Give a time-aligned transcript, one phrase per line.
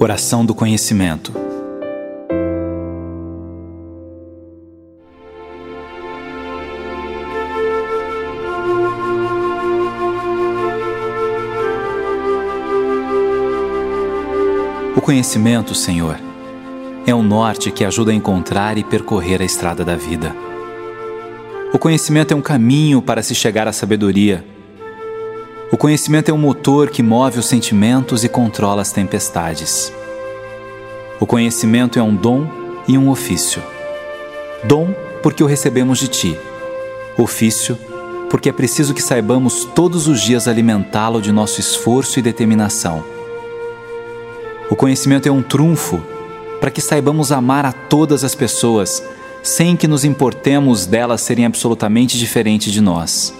[0.00, 1.32] Oração do Conhecimento.
[14.96, 16.16] O conhecimento, Senhor,
[17.04, 20.32] é o norte que ajuda a encontrar e percorrer a estrada da vida.
[21.72, 24.44] O conhecimento é um caminho para se chegar à sabedoria
[25.70, 29.92] o conhecimento é um motor que move os sentimentos e controla as tempestades.
[31.20, 32.48] O conhecimento é um dom
[32.88, 33.62] e um ofício.
[34.64, 36.38] Dom, porque o recebemos de ti.
[37.18, 37.76] Ofício,
[38.30, 43.04] porque é preciso que saibamos todos os dias alimentá-lo de nosso esforço e determinação.
[44.70, 46.02] O conhecimento é um trunfo,
[46.60, 49.02] para que saibamos amar a todas as pessoas,
[49.42, 53.34] sem que nos importemos delas serem absolutamente diferentes de nós.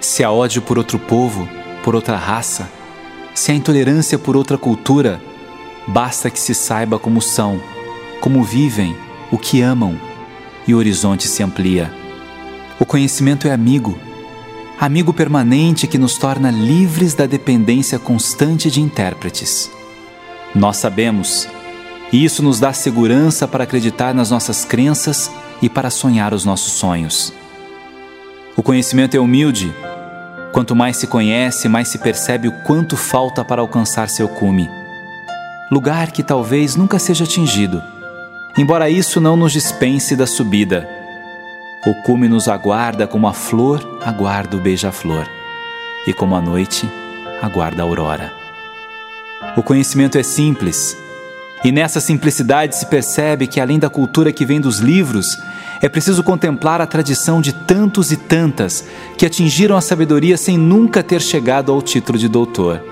[0.00, 1.46] Se há ódio por outro povo,
[1.84, 2.68] por outra raça,
[3.34, 5.20] se há intolerância por outra cultura,
[5.86, 7.60] basta que se saiba como são,
[8.22, 8.96] como vivem,
[9.30, 10.00] o que amam,
[10.66, 11.92] e o horizonte se amplia.
[12.80, 13.98] O conhecimento é amigo,
[14.80, 19.70] amigo permanente que nos torna livres da dependência constante de intérpretes.
[20.54, 21.46] Nós sabemos,
[22.10, 26.72] e isso nos dá segurança para acreditar nas nossas crenças e para sonhar os nossos
[26.72, 27.30] sonhos.
[28.56, 29.74] O conhecimento é humilde,
[30.54, 34.70] Quanto mais se conhece, mais se percebe o quanto falta para alcançar seu cume.
[35.68, 37.82] Lugar que talvez nunca seja atingido,
[38.56, 40.88] embora isso não nos dispense da subida.
[41.84, 45.26] O cume nos aguarda como a flor aguarda o beija-flor,
[46.06, 46.88] e como a noite
[47.42, 48.32] aguarda a aurora.
[49.56, 50.96] O conhecimento é simples,
[51.64, 55.36] e nessa simplicidade se percebe que, além da cultura que vem dos livros,
[55.84, 58.86] é preciso contemplar a tradição de tantos e tantas
[59.18, 62.82] que atingiram a sabedoria sem nunca ter chegado ao título de doutor.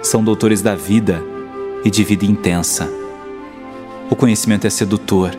[0.00, 1.20] São doutores da vida
[1.84, 2.88] e de vida intensa.
[4.08, 5.32] O conhecimento é sedutor.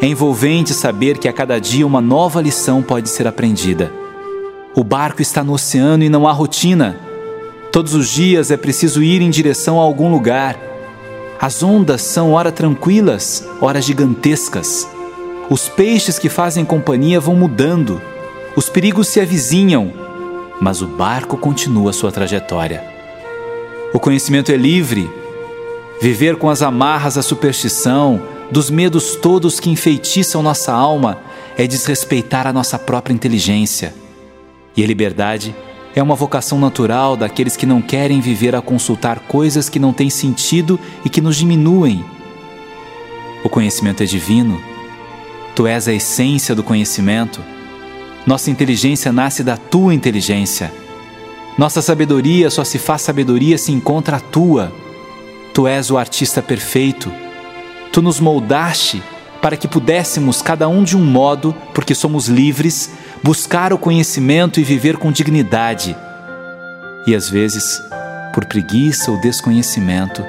[0.00, 3.92] É envolvente saber que a cada dia uma nova lição pode ser aprendida.
[4.74, 6.98] O barco está no oceano e não há rotina.
[7.70, 10.56] Todos os dias é preciso ir em direção a algum lugar
[11.38, 14.88] as ondas são ora tranquilas, ora gigantescas.
[15.50, 18.00] Os peixes que fazem companhia vão mudando.
[18.56, 19.92] Os perigos se avizinham,
[20.60, 22.82] mas o barco continua sua trajetória.
[23.92, 25.10] O conhecimento é livre.
[26.00, 31.18] Viver com as amarras da superstição, dos medos todos que enfeitiçam nossa alma,
[31.58, 33.94] é desrespeitar a nossa própria inteligência.
[34.76, 35.54] E a liberdade
[35.94, 40.10] é uma vocação natural daqueles que não querem viver a consultar coisas que não têm
[40.10, 42.04] sentido e que nos diminuem.
[43.44, 44.73] O conhecimento é divino.
[45.54, 47.40] Tu és a essência do conhecimento.
[48.26, 50.72] Nossa inteligência nasce da tua inteligência.
[51.56, 54.72] Nossa sabedoria só se faz sabedoria se encontra a tua.
[55.52, 57.12] Tu és o artista perfeito.
[57.92, 59.00] Tu nos moldaste
[59.40, 62.90] para que pudéssemos, cada um de um modo, porque somos livres,
[63.22, 65.94] buscar o conhecimento e viver com dignidade.
[67.06, 67.80] E às vezes,
[68.32, 70.24] por preguiça ou desconhecimento,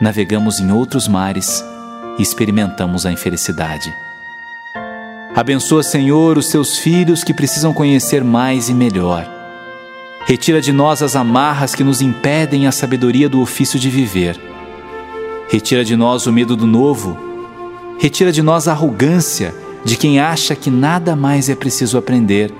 [0.00, 1.62] navegamos em outros mares
[2.18, 4.03] e experimentamos a infelicidade.
[5.34, 9.28] Abençoa, Senhor, os teus filhos que precisam conhecer mais e melhor.
[10.24, 14.40] Retira de nós as amarras que nos impedem a sabedoria do ofício de viver.
[15.48, 17.18] Retira de nós o medo do novo.
[17.98, 19.52] Retira de nós a arrogância
[19.84, 22.54] de quem acha que nada mais é preciso aprender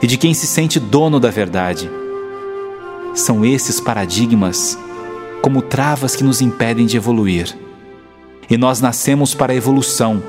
[0.00, 1.90] e de quem se sente dono da verdade.
[3.12, 4.78] São esses paradigmas
[5.42, 7.58] como travas que nos impedem de evoluir.
[8.48, 10.22] E nós nascemos para a evolução.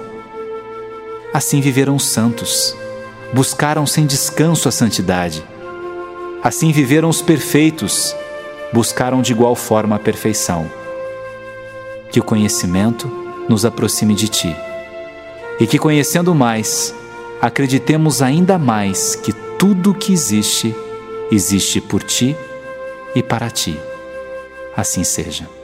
[1.33, 2.75] Assim viveram os santos,
[3.33, 5.43] buscaram sem descanso a santidade.
[6.43, 8.15] Assim viveram os perfeitos,
[8.73, 10.69] buscaram de igual forma a perfeição.
[12.11, 13.07] Que o conhecimento
[13.47, 14.55] nos aproxime de Ti
[15.61, 16.91] e que, conhecendo mais,
[17.39, 20.75] acreditemos ainda mais que tudo que existe,
[21.31, 22.35] existe por ti
[23.13, 23.79] e para ti.
[24.75, 25.60] Assim seja.